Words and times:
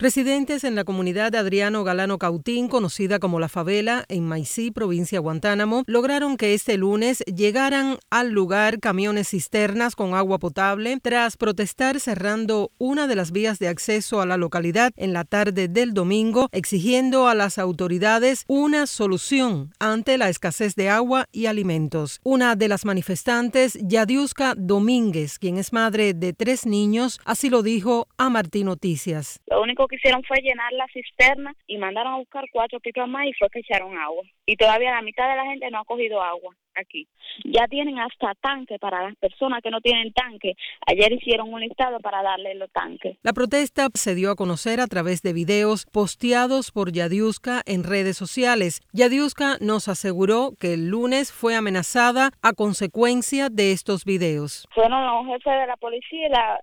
Residentes 0.00 0.62
en 0.62 0.76
la 0.76 0.84
comunidad 0.84 1.32
de 1.32 1.38
Adriano 1.38 1.82
Galano 1.82 2.18
Cautín, 2.18 2.68
conocida 2.68 3.18
como 3.18 3.40
La 3.40 3.48
Favela, 3.48 4.04
en 4.06 4.28
Maicí, 4.28 4.70
provincia 4.70 5.18
Guantánamo, 5.18 5.82
lograron 5.88 6.36
que 6.36 6.54
este 6.54 6.76
lunes 6.76 7.24
llegaran 7.24 7.98
al 8.08 8.30
lugar 8.30 8.78
camiones 8.78 9.30
cisternas 9.30 9.96
con 9.96 10.14
agua 10.14 10.38
potable 10.38 11.00
tras 11.02 11.36
protestar 11.36 11.98
cerrando 11.98 12.70
una 12.78 13.08
de 13.08 13.16
las 13.16 13.32
vías 13.32 13.58
de 13.58 13.66
acceso 13.66 14.20
a 14.20 14.26
la 14.26 14.36
localidad 14.36 14.92
en 14.94 15.12
la 15.12 15.24
tarde 15.24 15.66
del 15.66 15.94
domingo, 15.94 16.48
exigiendo 16.52 17.26
a 17.26 17.34
las 17.34 17.58
autoridades 17.58 18.44
una 18.46 18.86
solución 18.86 19.72
ante 19.80 20.16
la 20.16 20.28
escasez 20.28 20.76
de 20.76 20.90
agua 20.90 21.26
y 21.32 21.46
alimentos. 21.46 22.20
Una 22.22 22.54
de 22.54 22.68
las 22.68 22.84
manifestantes, 22.84 23.76
Yadiuska 23.82 24.54
Domínguez, 24.56 25.40
quien 25.40 25.58
es 25.58 25.72
madre 25.72 26.14
de 26.14 26.34
tres 26.34 26.66
niños, 26.66 27.18
así 27.24 27.50
lo 27.50 27.64
dijo 27.64 28.06
a 28.16 28.30
Martín 28.30 28.66
Noticias. 28.66 29.40
Que 29.88 29.96
hicieron 29.96 30.22
fue 30.24 30.38
llenar 30.38 30.72
la 30.72 30.86
cisterna 30.88 31.54
y 31.66 31.78
mandaron 31.78 32.12
a 32.12 32.18
buscar 32.18 32.44
cuatro 32.52 32.80
pipas 32.80 33.08
más 33.08 33.26
y 33.26 33.32
fue 33.32 33.48
que 33.50 33.60
echaron 33.60 33.98
agua. 33.98 34.24
Y 34.46 34.56
todavía 34.56 34.92
la 34.92 35.02
mitad 35.02 35.28
de 35.28 35.36
la 35.36 35.44
gente 35.46 35.70
no 35.70 35.80
ha 35.80 35.84
cogido 35.84 36.22
agua 36.22 36.54
aquí. 36.78 37.06
Ya 37.44 37.66
tienen 37.68 37.98
hasta 37.98 38.34
tanque 38.40 38.78
para 38.78 39.02
las 39.02 39.16
personas 39.16 39.60
que 39.62 39.70
no 39.70 39.80
tienen 39.80 40.12
tanque. 40.12 40.54
Ayer 40.86 41.12
hicieron 41.12 41.52
un 41.52 41.60
listado 41.60 41.98
para 42.00 42.22
darle 42.22 42.54
los 42.54 42.70
tanques. 42.72 43.16
La 43.22 43.32
protesta 43.32 43.88
se 43.94 44.14
dio 44.14 44.30
a 44.30 44.36
conocer 44.36 44.80
a 44.80 44.86
través 44.86 45.22
de 45.22 45.32
videos 45.32 45.86
posteados 45.86 46.70
por 46.72 46.92
Yadiuska 46.92 47.62
en 47.66 47.84
redes 47.84 48.16
sociales. 48.16 48.80
Yadiuska 48.92 49.58
nos 49.60 49.88
aseguró 49.88 50.52
que 50.58 50.74
el 50.74 50.88
lunes 50.88 51.32
fue 51.32 51.54
amenazada 51.54 52.30
a 52.42 52.52
consecuencia 52.52 53.48
de 53.50 53.72
estos 53.72 54.04
videos. 54.04 54.66
Fueron 54.74 55.04
los 55.04 55.26
jefes 55.26 55.60
de 55.60 55.66
la 55.66 55.76
policía 55.76 56.08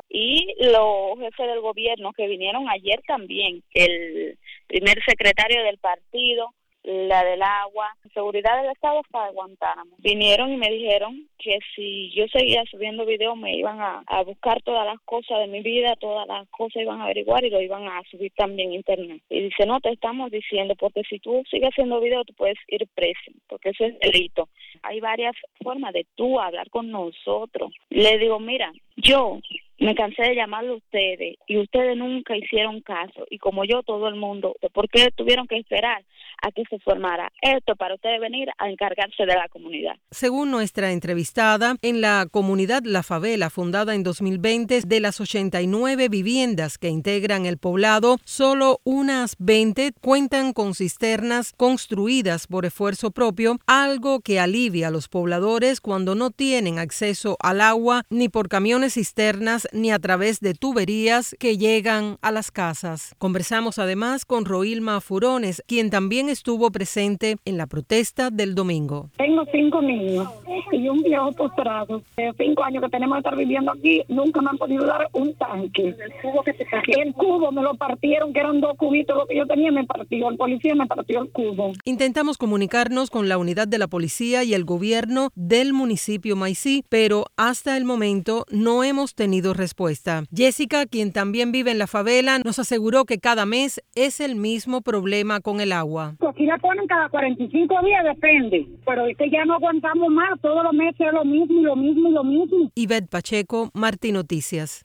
y 0.09 0.55
los 0.59 1.19
jefes 1.19 1.47
del 1.47 1.61
gobierno 1.61 2.11
que 2.13 2.27
vinieron 2.27 2.67
ayer 2.69 3.01
también. 3.07 3.63
El 3.73 4.37
primer 4.67 4.97
secretario 5.05 5.63
del 5.63 5.77
partido 5.77 6.53
la 6.85 7.23
del 7.23 7.41
agua, 7.41 7.95
seguridad 8.13 8.61
del 8.61 8.71
Estado 8.71 9.01
para 9.11 9.31
Guantánamo. 9.31 9.95
Vinieron 9.97 10.53
y 10.53 10.57
me 10.57 10.69
dijeron 10.69 11.27
que 11.39 11.57
si 11.75 12.11
yo 12.11 12.27
seguía 12.27 12.63
subiendo 12.69 13.05
videos 13.05 13.35
me 13.35 13.55
iban 13.57 13.79
a, 13.81 14.03
buscar 14.23 14.61
todas 14.61 14.85
las 14.85 14.99
cosas 15.01 15.39
de 15.39 15.47
mi 15.47 15.61
vida, 15.61 15.95
todas 15.95 16.27
las 16.27 16.47
cosas 16.49 16.81
iban 16.81 17.01
a 17.01 17.05
averiguar 17.05 17.43
y 17.43 17.49
lo 17.49 17.61
iban 17.61 17.87
a 17.87 18.01
subir 18.09 18.31
también 18.35 18.71
a 18.71 18.75
internet. 18.75 19.21
Y 19.29 19.41
dice, 19.41 19.65
no, 19.65 19.79
te 19.81 19.91
estamos 19.91 20.31
diciendo, 20.31 20.75
porque 20.75 21.01
si 21.09 21.19
tú 21.19 21.43
sigues 21.49 21.69
haciendo 21.69 21.99
videos 21.99 22.25
tú 22.25 22.33
puedes 22.33 22.57
ir 22.67 22.87
preso, 22.93 23.31
porque 23.47 23.69
eso 23.69 23.85
es 23.85 23.99
delito. 23.99 24.49
Hay 24.83 24.99
varias 24.99 25.35
formas 25.63 25.93
de 25.93 26.05
tú 26.15 26.39
hablar 26.39 26.69
con 26.69 26.91
nosotros. 26.91 27.71
Le 27.89 28.17
digo, 28.17 28.39
mira, 28.39 28.71
yo 28.95 29.39
me 29.77 29.93
cansé 29.93 30.23
de 30.23 30.35
llamarle 30.35 30.71
a 30.71 30.75
ustedes 30.75 31.37
y 31.47 31.57
ustedes 31.57 31.97
nunca 31.97 32.35
hicieron 32.37 32.81
caso 32.81 33.25
y 33.29 33.39
como 33.39 33.65
yo 33.65 33.83
todo 33.83 34.07
el 34.07 34.15
mundo, 34.15 34.55
¿por 34.73 34.89
qué 34.89 35.11
tuvieron 35.11 35.47
que 35.47 35.57
esperar 35.57 36.03
a 36.41 36.51
que 36.51 36.63
se 36.69 36.79
formara 36.79 37.31
esto 37.41 37.75
para 37.75 37.95
ustedes 37.95 38.19
venir 38.19 38.49
a 38.57 38.69
encargarse 38.69 39.25
de 39.25 39.35
la 39.35 39.47
comunidad? 39.49 39.95
Según 40.11 40.51
nuestra 40.51 40.91
entrevistada, 40.91 41.75
en 41.81 42.01
la 42.01 42.27
comunidad 42.31 42.83
La 42.83 43.03
Favela, 43.03 43.49
fundada 43.49 43.95
en 43.95 44.03
2020, 44.03 44.81
de 44.81 44.99
las 44.99 45.19
89 45.19 46.09
viviendas 46.09 46.77
que 46.77 46.89
integran 46.89 47.45
el 47.45 47.57
poblado, 47.57 48.17
solo 48.23 48.79
unas 48.83 49.35
20 49.39 49.93
cuentan 50.01 50.53
con 50.53 50.75
cisternas 50.75 51.53
construidas 51.55 52.47
por 52.47 52.65
esfuerzo 52.65 53.11
propio, 53.11 53.57
algo 53.67 54.21
que 54.21 54.39
alivia 54.39 54.87
a 54.87 54.91
los 54.91 55.07
pobladores 55.07 55.81
cuando 55.81 56.15
no 56.15 56.31
tienen 56.31 56.79
acceso 56.79 57.37
al 57.39 57.61
agua 57.61 58.03
ni 58.09 58.29
por 58.29 58.49
camiones 58.49 58.93
cisternas 58.93 59.67
ni 59.71 59.91
a 59.91 59.99
través 59.99 60.39
de 60.39 60.53
tuberías 60.53 61.35
que 61.39 61.57
llegan 61.57 62.17
a 62.21 62.31
las 62.31 62.51
casas. 62.51 63.15
Conversamos 63.17 63.79
además 63.79 64.25
con 64.25 64.45
Roilma 64.45 65.01
Furones, 65.01 65.63
quien 65.67 65.89
también 65.89 66.24
estuvo 66.29 66.71
presente 66.71 67.37
en 67.45 67.57
la 67.57 67.67
protesta 67.67 68.29
del 68.29 68.55
domingo. 68.55 69.09
Tengo 69.17 69.43
cinco 69.51 69.81
niños 69.81 70.27
y 70.71 70.87
un 70.87 71.01
viejo 71.01 71.31
postrado. 71.33 72.01
De 72.17 72.33
cinco 72.37 72.63
años 72.63 72.83
que 72.83 72.89
tenemos 72.89 73.15
que 73.15 73.19
estar 73.19 73.35
viviendo 73.35 73.71
aquí, 73.71 74.01
nunca 74.07 74.41
me 74.41 74.49
han 74.49 74.57
podido 74.57 74.85
dar 74.85 75.07
un 75.13 75.33
tanque. 75.35 75.89
El 75.89 76.13
cubo, 76.21 76.43
que 76.43 77.01
el 77.01 77.13
cubo 77.13 77.51
me 77.51 77.61
lo 77.61 77.75
partieron, 77.75 78.33
que 78.33 78.39
eran 78.39 78.61
dos 78.61 78.75
cubitos 78.77 79.15
lo 79.15 79.25
que 79.25 79.37
yo 79.37 79.45
tenía, 79.45 79.71
me 79.71 79.85
partió. 79.85 80.29
El 80.29 80.37
policía 80.37 80.75
me 80.75 80.87
partió 80.87 81.21
el 81.21 81.31
cubo. 81.31 81.73
Intentamos 81.83 82.37
comunicarnos 82.37 83.09
con 83.09 83.29
la 83.29 83.37
unidad 83.37 83.67
de 83.67 83.77
la 83.77 83.87
policía 83.87 84.43
y 84.43 84.53
el 84.53 84.65
gobierno 84.65 85.29
del 85.35 85.73
municipio 85.73 86.35
Maicí, 86.35 86.83
pero 86.89 87.25
hasta 87.37 87.77
el 87.77 87.85
momento 87.85 88.45
no 88.49 88.83
hemos 88.83 89.15
tenido 89.15 89.53
respuesta. 89.53 90.23
Jessica, 90.33 90.85
quien 90.85 91.11
también 91.11 91.51
vive 91.51 91.71
en 91.71 91.77
la 91.77 91.87
favela, 91.87 92.39
nos 92.39 92.59
aseguró 92.59 93.05
que 93.05 93.19
cada 93.19 93.45
mes 93.45 93.81
es 93.95 94.19
el 94.19 94.35
mismo 94.35 94.81
problema 94.81 95.39
con 95.39 95.61
el 95.61 95.71
agua. 95.71 96.14
Aquí 96.27 96.45
la 96.45 96.57
ponen 96.57 96.87
cada 96.87 97.09
45 97.09 97.75
días, 97.83 98.03
depende. 98.03 98.67
Pero 98.85 99.05
este 99.05 99.29
ya 99.29 99.45
no 99.45 99.55
aguantamos 99.55 100.09
más, 100.09 100.39
todos 100.41 100.63
los 100.63 100.73
meses 100.73 100.99
es 100.99 101.13
lo 101.13 101.23
mismo 101.23 101.59
y 101.59 101.63
lo 101.63 101.75
mismo 101.75 102.09
y 102.09 102.11
lo 102.11 102.23
mismo. 102.23 102.71
Ivette 102.75 103.09
Pacheco, 103.09 103.69
Martín 103.73 104.15
Noticias. 104.15 104.83